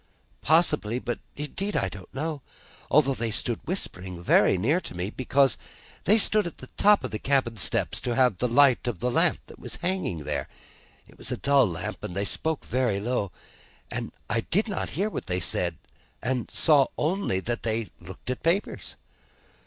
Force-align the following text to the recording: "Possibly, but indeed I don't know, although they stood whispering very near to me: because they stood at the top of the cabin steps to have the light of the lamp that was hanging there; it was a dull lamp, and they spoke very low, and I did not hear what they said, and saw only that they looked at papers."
"Possibly, 0.41 0.97
but 0.97 1.19
indeed 1.35 1.75
I 1.75 1.87
don't 1.87 2.11
know, 2.11 2.41
although 2.89 3.13
they 3.13 3.29
stood 3.29 3.59
whispering 3.67 4.23
very 4.23 4.57
near 4.57 4.81
to 4.81 4.95
me: 4.95 5.11
because 5.11 5.59
they 6.05 6.17
stood 6.17 6.47
at 6.47 6.57
the 6.57 6.65
top 6.75 7.03
of 7.03 7.11
the 7.11 7.19
cabin 7.19 7.55
steps 7.57 8.01
to 8.01 8.15
have 8.15 8.39
the 8.39 8.47
light 8.47 8.87
of 8.87 8.97
the 8.97 9.11
lamp 9.11 9.37
that 9.45 9.59
was 9.59 9.75
hanging 9.75 10.23
there; 10.23 10.47
it 11.07 11.19
was 11.19 11.31
a 11.31 11.37
dull 11.37 11.67
lamp, 11.67 12.03
and 12.03 12.15
they 12.15 12.25
spoke 12.25 12.65
very 12.65 12.99
low, 12.99 13.31
and 13.91 14.11
I 14.27 14.41
did 14.41 14.67
not 14.67 14.89
hear 14.97 15.07
what 15.07 15.27
they 15.27 15.39
said, 15.39 15.77
and 16.19 16.49
saw 16.49 16.87
only 16.97 17.39
that 17.39 17.61
they 17.61 17.89
looked 17.99 18.31
at 18.31 18.41
papers." 18.41 18.95